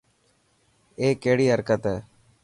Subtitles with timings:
[0.99, 1.97] اي ڪهڙي حرڪت هي.